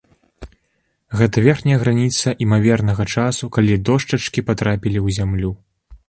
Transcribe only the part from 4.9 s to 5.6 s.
ў зямлю.